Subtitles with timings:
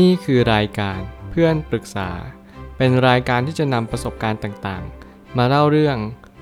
[0.00, 2.10] นี่คือรายการเพื่อนปรึกษา
[2.76, 5.96] เป็นรายการที่จะนำประสบการณ์ต่างๆ มาเล่าเรื่อง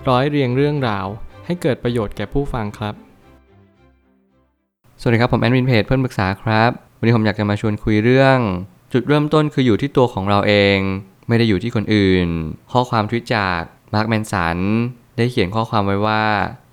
[0.09, 1.07] ร้อยเรียงเรื่องราว
[1.47, 2.95] ให้เกิดประโยชน์แก่ผู้ฟังครับ
[5.01, 8.39] สวัสดีครับ ผมแอดมินเพจเพื่อนปรึกษาครับ วันนี้ผมอยากจะมาชวนคุยเรื่อง
[8.93, 10.79] จุดเริ่มต้นคืออยู่ที่ตัวของเราเอง
[11.29, 12.29] ไม่ได้อยู่ที่คนอื่น
[12.73, 13.61] ข้อความทวิตจาก
[13.95, 14.59] มาร์คแมนสัน
[15.17, 16.25] ได้เขียนข้อความไว้ว่า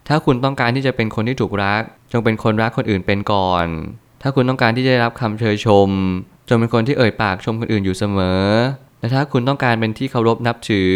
[0.08, 1.82] ถ้าคุณต้องการที่จะเป็นคนที่ถูกรัก
[2.12, 3.68] จงเป็นคนรักคนอื่นเป็นก่อน
[4.22, 5.90] ถ้าคุณต้องการที่จะได้รับคำเชยชม
[6.48, 8.44] จงเป็นคนที่เอ่ยปากชมคนอื่นอยู่เสมอ
[9.00, 10.92] และถ้าคุณต้องการเป็นที่เคารพนับถือ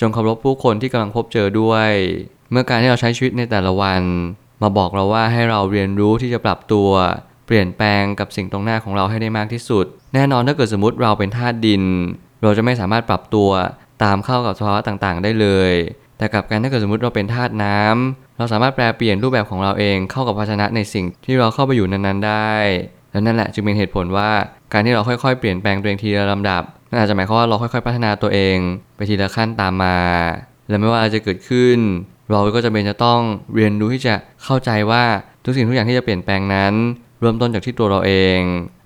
[0.00, 1.90] จงเคารพผู้คนที่กำลังพบเจอด้วย
[2.50, 4.02] เมื่อการที่เราใช้ชีวิตในแต่ละวัน
[4.62, 6.90] มาบอกเราว่าให้เราเรียนรู้ที่จะปรับตัว
[7.46, 11.82] เปลี่ยนแปลงกับสิ่งตรงหน้าของเราให้ได้มากที่สุด แน่นอนถ้าเกิดสมมติเราเป็นธาตุดิน
[12.42, 13.50] เราจะไม่สามารถปรับตัว
[14.04, 15.72] ตามเข้ากับสภาวะต่างๆ ได้เลย
[16.18, 22.52] แต่กลับกันถ้าเกิดสมมติเราเป็นธาตุน้ำเราสามารถแปลเปลี่ยนรูปแบบของเราเองเข้ากับภาชนะในสิ่งที่เราเข้าไปอยู่นั้นๆได้
[23.12, 24.30] และนั่นแหละจึงเป็นเหตุผลว่า
[24.72, 28.56] การที่เราค่อยๆ เปลี่ยนแปลงตัวเองทีละลำดับนั่นอาจจะหมายความว่าเราค่อยๆ พัฒนาตัวเอง
[28.96, 29.98] ไปทีละขั้นตามมา
[30.68, 31.78] และไม่ว่าอะไรจะเกิดขึ้น
[32.30, 33.20] เราก็จะเป็นจะต้อง
[33.54, 35.04] เรียนรู้ที่จะเข้าใจว่า
[35.44, 36.74] ทุกสิ่งทุกอย่างที่จะเปลี่ยนแปลงนั้น
[37.20, 38.40] เริ่มต้นจากที่ตัวเราเอง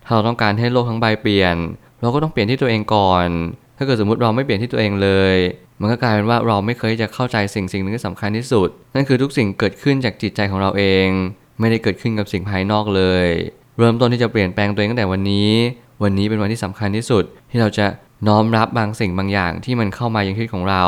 [0.04, 1.56] ถ้าเราต้องการให้โลกทั้งใบเปลี่ยน
[2.00, 3.28] เราก็ต้องเปลี่ยนที่ตัวเองก่อน
[3.76, 5.36] ถ้าเกิดสมมติเราไม่เปลี่ยนที่ตัวเองเลย
[5.80, 11.06] มันก็กลายเป็นว่าเราไม่เคยจะเข้าใจสิ่งสิ่งหนึ่งที่สำคัญที่สุด นั่นคือทุกสิ่งเกิดขึ้นจากจิตใจของเราเอง
[11.60, 13.26] ไม่ได้เกิดขึ้นกับสิ่งภายนอกเลย
[13.78, 15.50] เริ่มต้นที่จะเปลี่ยนแปลงตัวเองตั้งแต่วันนี้
[16.02, 17.86] วันนี้เป็นวันที่สำคัญที่สุด ที่เราจะ
[18.28, 20.84] น้อมรับบางสิ่งบางอย่างที่มันเข้ามายังชีวิตของเรา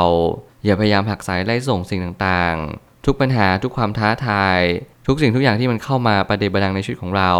[0.65, 4.59] อย่าพยายามหักสายไล่ส่งสิ่งต่างๆ ทุกปัญหาทุกความท้าทาย
[5.07, 7.31] ทุกสิ่งทุกอย่างที่มันเข้ามาประเดประดังในชีวิตของเรา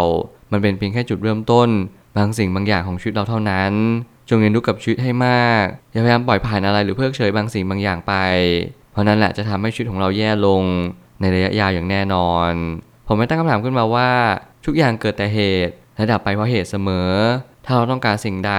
[0.52, 1.68] มันเป็นเพียงแค่จุดเริ่มต้น
[2.16, 3.72] บางสิ่งบางอย่างของชีวิตเราเท่านั้น
[4.28, 8.14] จงเรียนรู้กับชีวิตให้มาก อย่าพยายามปล่อยผ่านอะไรหรือเพิกเฉยบางสิ่งบางอย่างไป
[8.92, 10.62] เพราะนั่นแหละจะทำให้ชีวิตของเราแย่ลง
[11.20, 12.52] ในระยะยาวอย่างแน่นอน
[13.06, 14.10] ผมไม่ตั้งคำถามขึ้นมาว่า
[14.66, 17.12] ทุกอย่างเกิดแต่เหตุและดับไปเพราะเหตุเสมอ
[17.64, 18.54] ถ้าเราต้องการสิ่งใด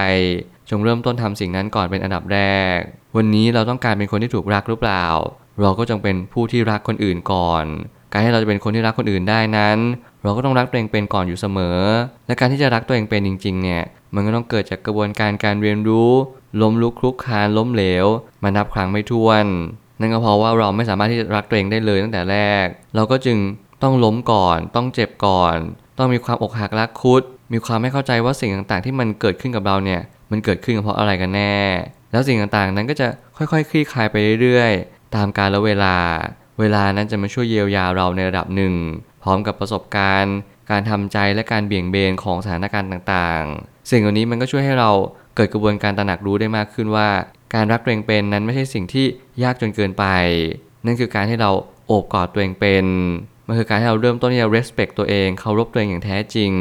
[0.70, 2.40] จงเริ่มต้นทำสิ่งนั้นก่อนเป็นอันดับแร
[2.76, 2.78] ก
[3.16, 5.06] วันนี้เราต้องการเป็นคนที่ถูกรักหรือเปล่า
[5.62, 7.66] เราก็จงเป็นผู้ที่รักคนอื่นก่อน
[8.12, 9.78] การที่เราจะเป็นคนที่รักคนอื่นได้นั้น
[10.24, 11.80] เราก็ต้องรักตัวเองเป็นก่อนอยู่เสมอ
[12.28, 16.12] และการที่จะรักตัวเองเป็นจริง ๆ เนี่ย มันก็ต้องเกิดจากกระบวนการการเรียนรู้
[16.62, 18.06] ล้มลุกคลุกคานล้มเหลว
[18.44, 19.46] มานับครั้งไม่ถ้วน
[20.00, 22.66] นั่นก็เพราะว่าเราไม่สามารถที่จะรักตัวเองได้เลยตั้งแต่แรก
[22.96, 23.38] เราก็จึง
[23.84, 25.56] ต้องล้มก่อน ต้องเจ็บก่อน
[25.98, 27.22] ต้องมีความอกหักรักคุด
[27.54, 31.58] มีความไม่เข้าใจว่าสิ่งต่างๆ ที่มันเกิดขึ้นกับเราเนี่ย มันเกิดขึ้นเพราะอะไรกันแน่
[32.12, 35.96] แล้วสิ่งต่างๆนั้นก็จะค่อยๆ คลี่คลายไปเรื่อยๆ ตามกาลเวลา
[36.60, 38.74] เวลานั้นจะมาช่วยเยียวยาเราในระดับหนึ่ง
[39.24, 40.36] พร้อมกับประสบการณ์
[40.72, 44.92] การทำใจและการเบี่ยงเบนของสถานการณ์ต่างๆ สิ่งเหล่านี้มันก็ช่วยให้เรา
[45.36, 47.10] เกิดกระบวนการตระหนักรู้ได้มากขึ้นว่า
[47.56, 49.06] การรักตัวเองเป็นนั้นไม่ใช่สิ่งที่
[49.44, 50.06] ยากจนเกินไป
[50.86, 51.52] นั่นคือการที่เรา
[51.88, 52.86] โอบกอดตัวเองเป็น
[53.48, 56.52] มันคือการที่เราเริ่มต้นที่จะ respect ตัวเองเคารพตัวเองอย่างแท้จริง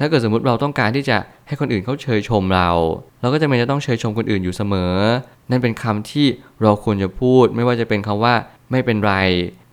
[0.00, 1.16] ถ้าเกิดสมมติเราต้องการที่จะ
[1.46, 2.70] ให้คนอื่นเขาเชยชมเรา
[3.20, 4.94] เราก็จะไม่จะต้องเชยชมคนอื่นอยู่เสมอ
[5.50, 6.26] นั่นเป็นคำที่
[6.62, 8.34] เราควรจะพูด ไม่ว่าจะเป็นคำว่า
[8.70, 9.14] ไม่เป็นไร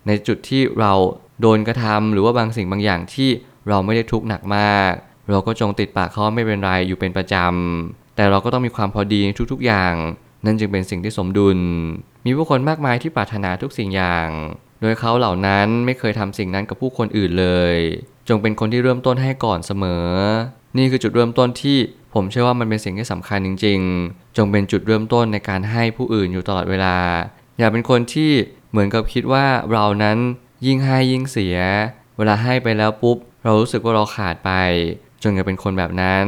[0.06, 0.92] ในจุดที่เรา
[1.40, 3.30] โดนกระทำหรือว่าบางสิ่งบางอย่างที่
[3.68, 4.92] เราไม่ได้ทุกข์หนักมาก
[5.30, 9.94] เราก็จงติดปากเขาว่าไม่เป็นไรอยู่เป็นประจำแต่เราก็ต้องมีความพอดีในทุกๆอย่าง
[10.44, 11.58] นั่นจึงเป็นสิ่งที่สมดุล
[12.26, 14.28] มีผู้คนมากมายที่ปรารถนาทุกสิ่งอย่าง
[14.86, 17.76] โดยเขาเหล่านั้นไม่เคยทำสิ่งนั้นกับผู้คนอื่นเลย
[18.28, 20.08] จงเป็นคนที่เริ่มต้นให้ก่อนเสมอ
[20.76, 21.78] นี่คือจุดเริ่มต้นที่
[22.14, 26.96] ผมเชื่อว่ามันเป็นสิ่งที่สำคัญจริง ๆ จงเป็นจุดเริ่มต้นในการให้ผู้อื่นอยู่ตลอดเวลา
[27.58, 28.32] อย่าเป็นคนที่
[28.70, 30.18] เหมือนกับคิดว่าเรานั้น
[30.66, 31.56] ยิ่งให้ยิ่งเสีย
[32.16, 34.50] เวลาให้ไปแล้วปุ๊บ เรารู้สึกว่าเราขาดไป
[35.22, 36.26] จนจะเป็นคนแบบนั้น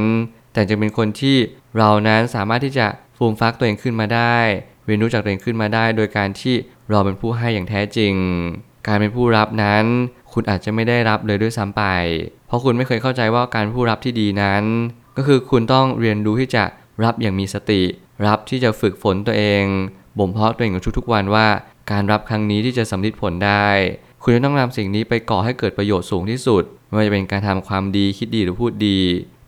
[0.53, 1.37] แต่จะเป็นคนที่
[1.79, 2.87] เรานั้นสามารถที่จะ
[3.17, 4.37] ฟูมฟักตัวเองขึ้นมาได้
[4.87, 6.55] เรียนรู้จากตัวเองขึ้นมาได้ โดยการที่
[6.91, 8.15] เราเป็นผู้ให้อย่างแท้จริง
[8.87, 9.85] การเป็นผู้รับนั้น
[10.33, 11.83] คุณอาจจะไม่ได้รับเลยด้วยซ้ำไป
[12.47, 14.65] เพราะคุณไม่เคยเข้าใจว่าการผู้รับที่ดีนั้น
[15.17, 16.65] ก็คือคุณต้องเรียนรู้ที่จะ
[17.05, 17.83] รับอย่างมีสติ
[18.27, 19.63] รับที่จะฝึกฝนตัวเอง
[20.19, 21.47] บ่มเพาะตัวเองอยู่ทุกๆวันว่า
[21.91, 23.69] การรับครั้งนี้ที่จะสำลิดผลได้
[24.23, 28.99] คุณจะต้องนำสิ่งนี้ไปก่อให้เกิดประโยชน์สูงที่สุด ไม่ว่าจะเป็นการทำความดีคิดดีหรือพูดดี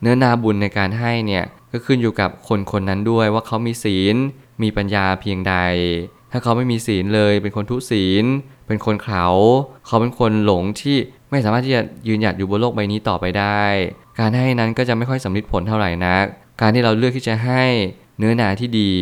[0.00, 4.16] เนื้อนาบุญในการให้เนี่ยก็ขึ้นอยู่กับคนคนนั้นด้วยว่าเขามีศีล
[4.62, 5.54] มีปัญญาเพียงใด
[6.32, 8.24] ถ้าเขาไม่มีศีลเลย เป็นคนทุศีล
[8.66, 9.26] เป็นคนเขา
[9.86, 10.96] เขาเป็นคนหลงที่
[11.30, 13.62] ไม่สามารถที่จะยืนหยัดอยู่บนโลกใบนี้ต่อไปได้
[14.18, 16.24] การให้นั้นก็จะไม่ค่อยสำลิดผลเท่าไหร่นัก
[16.60, 17.64] การที่เราเลือกที่จะให้
[18.18, 18.92] เนื้อนาที่ดี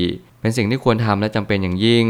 [0.41, 2.07] เป็นสิ่งที่ควรทำและจำเป็นอย่างยิ่ง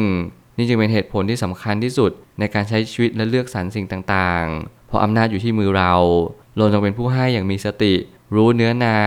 [0.57, 5.95] นี่จึงเป็นเหตุผลที่สำคัญที่สุดในการใช้ชีวิตและเลือกสรรสิ่งต่างๆ เพราะอำนาจอยู่ที่มือเรา
[6.57, 7.95] เราจงเป็นผู้ให้อย่างมีสติ
[8.35, 8.99] รู้เนื้อนา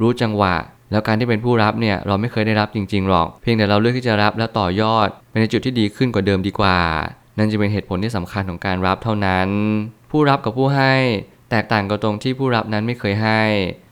[0.00, 0.56] รู้จังหวะ
[0.90, 6.78] แล้วการที่เป็นผู้รับเนี่ยเราไม่เคยได้รับจริงๆหรอก เพียงแต่เราเลือกที่จะรับและต่อยอดไปในจุดที่ดีขึ้นกว่าเดิมดีกว่า
[7.38, 9.48] นั่นจะเป็นเหตุผลที่สำคัญของการรับเท่านั้น
[10.10, 10.94] ผู้รับกับผู้ให้
[11.50, 13.42] แตกต่างกันตรงที่ผู้รับนั้นไม่เคยให้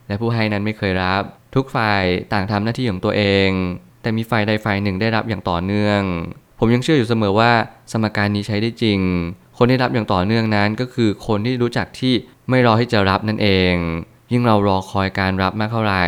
[0.08, 1.22] และผู้ให้นั้นไม่เคยรับ
[1.54, 2.02] ทุกฝ่าย
[2.32, 3.50] ต่างทำหน้าที่ของตัวเอง
[4.02, 6.00] แต่มีฝ่ายใดฝ่ายหนึ่งได้รับอย่างต่อเนื่อง
[6.58, 7.52] ผมยังเชื่ออยู่เสมอว่า
[7.92, 9.00] สมการนี้ใช้ได้จริง
[9.58, 12.14] คนที่รับอย่างต่อเนื่องนั้นก็คือคนที่รู้จักที่
[12.48, 13.74] ไม่รอที่จะรับนั่นเอง
[14.32, 16.04] ยิ่งเรารอคอยการรับมากเท่าไหร่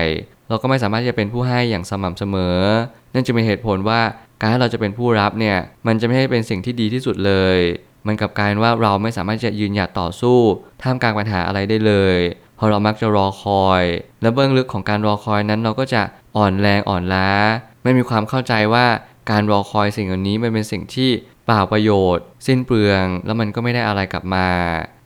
[0.48, 2.58] เราก็ไม่สามารถที่จะเป็นผู้ให้อย่างสม่ำเสมอ
[3.14, 4.00] นั่นจะเป็นเหตุผลว่า
[4.40, 7.58] การที่เราจะเป็นผู้รับเนี่ยมันจะไม่ใช่เป็นสิ่งที่ดีที่สุดเลย
[8.06, 10.38] มันกลับกลายว่าเราไม่สามารถจะยืนหยัดต่อสู้
[10.82, 12.18] ท่ามกลางปัญหาอะไรได้เลย
[12.56, 13.82] เพราะเรามักจะรอคอย
[14.22, 16.02] และเบื้องลึกของการรอคอยนั้นเราก็จะ
[16.36, 17.30] อ่อนแรงอ่อนล้า
[17.82, 18.86] ไม่มีความเข้าใจว่า
[19.30, 21.10] การรอคอยสิ่งเหล่านี้มันเป็นสิ่งที่
[21.44, 24.48] เปล่าประโยชน์ สิ้นเปลือง แล้วมันก็ไม่ได้อะไรกลับมา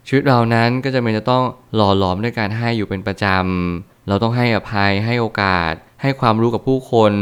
[0.06, 1.44] ชีวิตเรานั้นก็จะเป็นจะต้อง
[1.75, 5.73] หล่อหลอมด้วยการให้อยู่เป็นประจำ เราต้องให้อภัยให้โอกาส
[6.03, 7.12] ให้ความรู้กับผู้คน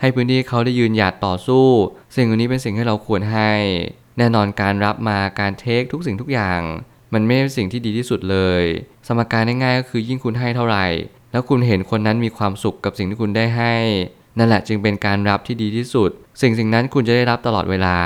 [0.00, 1.66] ให้พื้นที่เขาได้ยืนหยัดต่อสู้
[2.16, 3.50] สิ่งเหล่านี้เป็นสิ่งที่เราควรให้
[4.18, 6.60] แน่นอนการรับมาการเทคทุกสิ่งทุกอย่าง
[7.14, 8.62] มันไม่ใช่สิ่งที่ดีที่สุดเลย
[9.06, 10.86] สมการง่ายๆก็คือยิ่งคุณให้เท่าไหร่
[11.32, 13.74] แล้วคุณเห็นคนนั้นมีความสุขกับสิ่งที่คุณได้ให้
[14.38, 16.10] นั่นแหละจึงเป็นการรับที่ดีที่สุด
[16.42, 17.98] สิ่งสิ่งนั้นคุณจะได้รับตลอดเวลา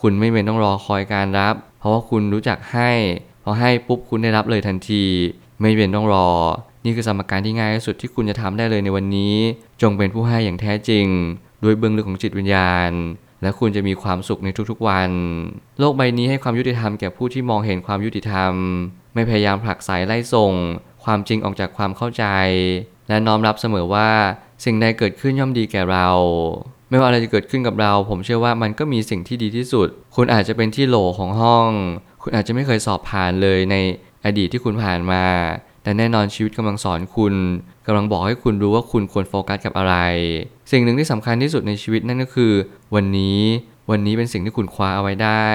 [0.00, 2.90] คุณไม่เป็นต้องรอคอยการรับ เพราะว่าคุณรู้จักให้
[3.44, 5.04] พอให้ปุ๊บคุณได้รับเลยทันที
[5.60, 6.28] ไม่เป็นต้องรอ
[6.84, 9.34] นี่คือสมการที่ง่ายที่สุดที่คุณจะทำได้เลยในวันนี้
[9.82, 11.06] จงเป็นผู้ให้อย่างแท้จริง
[11.64, 12.90] ด้วยเบื้องลึกของจิตวิญญาณ
[13.42, 15.10] และคุณจะมีความสุขในทุกๆวัน
[15.78, 18.52] โลกใบนี้ให้ความยุติธรรมแก่ผู้ที่มองเห็นความยุติธรรม
[19.14, 20.52] ไม่พยายามผลักไสไล่ส่ง
[21.04, 22.24] ความจริงออกจากความเข้าใจ
[23.08, 24.10] และน้อมรับเสมอว่า
[24.64, 26.08] สิ่งใดเกิดขึ้นย่อมดีแก่เรา
[26.90, 31.68] ไม่ว่าอะไรจะเกิดขึ้นกับเรา ผมเชื่อว่ามันก็มีสิ่งที่ดีที่สุด คุณอาจจะเป็นที่โหลของห้อง
[32.22, 33.76] คุณอาจจะไม่เคยสอบผ่านเลยใน
[34.24, 35.24] อดีตที่คุณผ่านมา
[35.84, 37.34] แต่แน่นอนชีวิตกำลังสอนคุณ
[37.86, 39.94] กำลังบอกให้คุณรู้ว่าคุณควรโฟกัสกับอะไร
[40.72, 42.52] สิ่งหนึ่งที่สำคัญที่สุดในชีวิตนั่นก็คือ
[42.94, 43.40] วันนี้
[43.90, 45.48] วันนี้เป็นสิ่งที่คุณคว้าเอาไว้ได้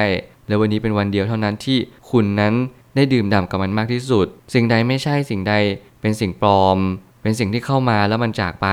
[0.48, 1.78] และวันนี้เป็นวันเดียวเท่านั้นที่
[2.12, 2.54] คุณนั้น
[2.96, 5.54] ได้ดื่มด่ำกับมันมากที่สุด สิ่งใดไม่ใช่สิ่งใด
[6.02, 6.78] เป็นสิ่งปลอม
[7.22, 8.68] เป็นสิ่งที่เข้ามาแล้วมันจากไป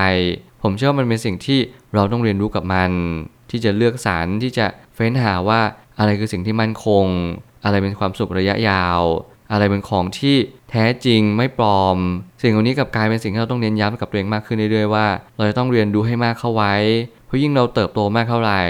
[0.61, 1.59] ผมเชื่อว่ามันเป็นสิ่งที่
[1.93, 2.91] เราต้องเรียนรู้กับมัน
[3.49, 4.65] ที่จะเลือกสรรที่จะ
[4.95, 5.59] เฟ้นหาว่า
[5.99, 7.05] อะไรคือสิ่งที่มั่นคง
[7.63, 9.01] อะไรเป็นความสุขระยะยาว
[9.51, 10.35] อะไรเป็นของที่
[10.71, 11.97] แท้จริงไม่ปลอม
[12.41, 15.07] สิ่งเหล่านี้กลับกลายเป็นสิ่งที่เราต้องเน้นย้ำกับตัวเองมากขึ้นเรื่อยๆว่า
[15.37, 16.75] เราจะต้องเรียนรู้ให้มากเข้าไว้
[17.25, 18.61] เพราะยิ่งเราเติบโตมากเท่าไหร่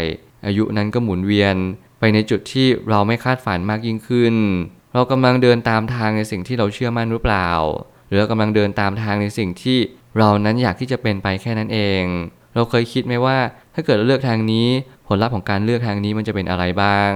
[0.45, 1.55] อายุนั้นก็หมุนเวียน
[1.99, 4.35] ไปในจุดที่เราไม่คาดฝันมากยิ่งขึ้น
[4.93, 7.49] เรากำลังเดินตามทางในสิ่งที่เราเชื่อมั่นหรือเปล่า
[8.07, 9.77] หรือเรากำลังเดินตามทางในสิ่งที่
[10.17, 12.03] เรานั้นอยากที่จะเป็นไปแค่นั้นเอง
[12.55, 13.37] เราเคยคิดไหมว่า
[13.73, 14.67] ถ้าเกิดเราเลือกทางนี้
[15.07, 17.11] ผลลัพธ์ของการเลือกทางนี้มันจะเป็นอะไรบ้าง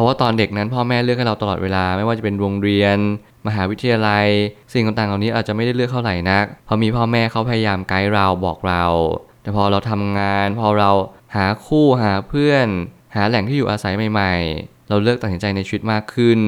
[0.00, 2.96] ราะว่าตอนเด็กนั้นพ่อแม่เลือกให้เราตลอดเวลา ไม่ว่าจะเป็นโรงเรียน
[3.46, 4.26] มหาวิทยาลัย
[4.72, 8.84] สิ่งต่างๆเหล่านี้อาจจะไม่ได้เลือกเท่าไหร่นักพราะมีพ่อแม่เขาพยายามไกด์เราบอกเรา
[9.42, 10.90] แต่พอเราทำงาน พอเรา
[11.36, 12.66] หาคู่หาเพื่อน
[13.14, 16.40] หาแหล่งที่อยู่อาศัยใหม่ ๆ เราเลือกตัดสินใจในชีวิตมากขึ้น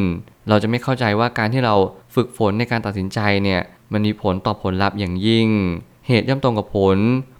[0.48, 1.74] เราจะไม่เข้าใจว่าการที่เรา
[2.14, 3.60] ฝึกฝนในการตัดสินใจเนี่ย
[3.92, 5.48] มันมีผลต่อผลลัพธ์อย่างยิ่ง
[6.08, 6.98] เหตุย่อมตรงกับผล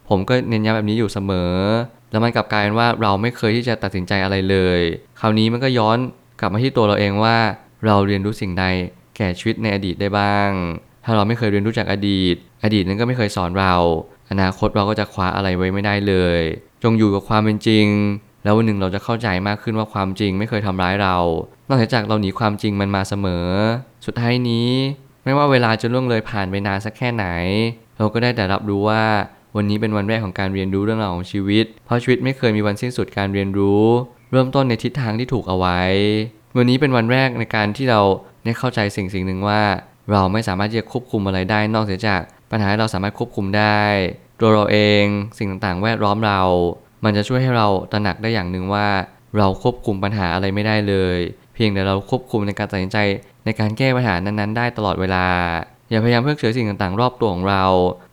[0.08, 1.52] ผมก็เน้นย้ำแบบนี้อยู่เสมอ
[2.12, 4.80] แล้วมันกลับกลายเป็นว่าเราไม่เคยที่จะตัดสินใจอะไรเลย
[5.20, 5.98] คราวนี้มันก็ย้อน
[6.40, 7.36] กลับมาที่ตัวเราเองว่า
[7.86, 8.64] เราเรียนรู้สิ่งใด
[9.16, 10.50] แก่ชีวิตในอดีตได้บ้าง
[11.04, 13.74] ถ้าเราไม่เคยเรียนรู้จากอดีต อดีตนั้นก็ไม่เคยสอนเรา
[14.30, 16.40] อนาคตเราก็จะคว้าอะไรไว้ไม่ได้เลย
[16.82, 17.86] จงอยู่กับความเป็นจริง
[18.44, 21.16] แล้ววันหนึ่งเราจะเข้าใจมากขึ้นว่าความจริงไม่เคยทำร้ายเรา
[21.68, 23.46] นอกจากเราหนีความจริงมันมาเสมอ
[24.06, 24.70] สุดท้ายนี้
[25.24, 27.26] ไม่ว่าเวลาจะล่วงเลยผ่านไปนานสักแค่ไหน
[27.98, 29.04] เราก็ได้แต่รับรู้ว่า
[29.56, 33.84] วันนี้เป็นวันแรกของการเรียนรู้เรื่องราวของชีวิต เพราะชีวิตไม่เคยมีวันสิ้นสุดการเรียนรู้
[34.32, 35.80] เริ่มต้นในทิศทางที่ถูกเอาไว้
[36.56, 38.00] วันนี้เป็นวันแรกในการที่เรา
[38.44, 39.62] ได้เข้าใจสิ่งสิ่งหนึ่งว่า
[40.10, 43.80] เราไม่สามารถที่จะควบคุมอะไรได้นอกเสียจาก ปัญหาที่เราสามารถควบคุมได้
[44.40, 45.04] ตัวเราเอง
[45.38, 46.40] สิ่งต่างๆ แวดล้อมเรา
[47.04, 48.88] มันจะช่วยให้เราตระหนักได้อย่างหนึ่งว่า
[49.38, 51.18] เราควบคุมปัญหาอะไรไม่ได้เลย
[51.54, 52.98] เพียงแต่เราควบคุมในการตัดสินใจ
[53.44, 55.24] ในการแก้ปัญหานั้นๆ ได้ตลอดเวลา
[55.92, 57.64] อย่าพยายามเพิกเฉยสิ่งต่างๆ รอบตัวของเรา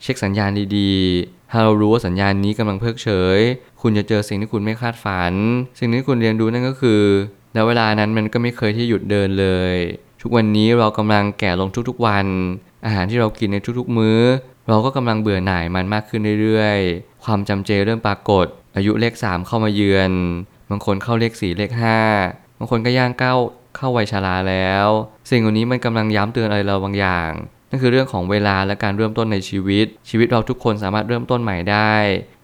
[0.04, 3.40] เช็คสัญญาณดีๆ ถ้าเรารู้ว่าสัญญาณนี้กำลังเพิกเฉย
[3.82, 5.34] คุณจะเจอสิ่งที่คุณไม่คาดฝัน
[5.80, 7.04] สิ่งที่คุณเรียนรู้นั่นก็คือ
[7.54, 9.76] แล้วเวลานั้นมันก็ไม่เคยที่หยุดเดินเลย
[10.22, 12.26] ทุกวันนี้เรากำลังแก่ลงทุกๆวัน
[12.86, 14.20] อาหารที่เรากินในทุกๆมื้อ
[14.68, 18.46] เราก็กำลังเบื่อหน่ายมันมากขึ้นเรื่อยๆ ความจำเจเริ่มปรากฏ
[18.76, 20.12] อายุเลข 3 เข้ามาเยือน
[20.70, 21.72] บางคนเข้าเลข 4 เลข
[22.16, 23.34] 5 บางคนก็ย่างเก้า
[23.76, 24.88] เข้าวัยชราแล้ว
[25.30, 27.32] สิ่งเหล่านี้มันกำลังย้ำเตือนอะไรเราบางอย่าง
[27.70, 31.94] นั่นคือเรื่องของเวลาและการเริ่มต้นในชีวิต ชีวิตเราทุกคนสามารถเริ่มต้นใหม่ได้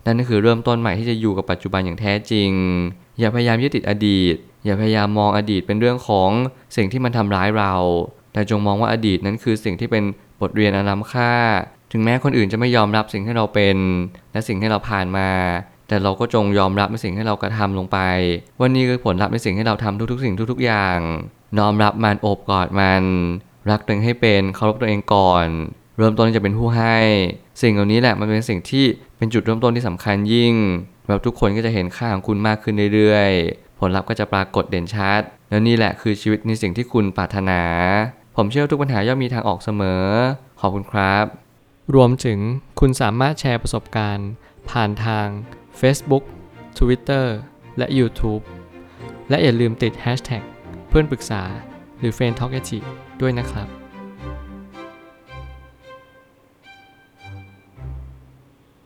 [0.05, 2.51] นั่นก็คือเริ่มต้นใหม่ที่จะอยู่กับปัจจุบันอย่างแท้จริง
[3.19, 6.29] อย่าพยายามยึดติดอดีต อย่าพยายามมองอดีตเป็นเรื่องของ
[6.75, 7.73] สิ่งที่มันทำร้ายเรา
[8.33, 10.03] แต่จงมองว่าอดีตนั้นคือสิ่งที่เป็น
[10.41, 11.33] บทเรียนอันล้ำค่า
[11.91, 13.77] ถึงแม้คนอื่นจะไม่ยอมรับสิ่งที่เราเป็น
[14.33, 15.29] และสิ่งที่เราผ่านมา
[15.87, 17.99] แต่เราก็จงยอมรับในสิ่งที่เรากระทำลงไป
[18.61, 20.99] วันนี้คือผลลัพธ์ในสิ่งที่เราทำทุกๆ สิ่งทุกๆอย่าง
[21.57, 23.03] น้อมรับมันโอบกอดมัน
[23.69, 25.47] รักตัวเองให้เป็นเคารพตัวเองก่อน
[25.97, 26.97] เริ่มต้นที่จะเป็นผู้ให้
[27.61, 28.85] สิ่งเหล่านี้แหละมันเป็นสิ่งที่
[29.17, 30.53] เป็นจุดเริ่มต้นที่สำคัญยิ่ง
[31.07, 37.61] แบบทุกคนก็จะเห็นค่าของคุณมากขึ้นเรื่อยๆ ผลลัพธ์ก็จะปรากฏเด่นชัด แล้วนี่แหละคือชีวิตในสิ่งที่คุณปรารถนา
[38.35, 40.03] ผมเชื่อทุกปัญหาย่อมมีทางออกเสมอ
[40.59, 41.25] ขอบคุณครับ
[41.95, 42.39] รวมถึง
[42.79, 44.29] คุณสามารถแชร์ประสบการณ์
[44.69, 45.27] ผ่านทาง
[45.79, 46.23] Facebook
[46.77, 47.25] Twitter
[47.77, 48.43] และ YouTube
[49.29, 50.43] และอย่าลืมติด Hashtag
[50.89, 51.43] เพื่อนปรึกษา
[51.99, 52.51] หรือ f r ร e n d Talk
[53.21, 53.84] ด้วยนะครับ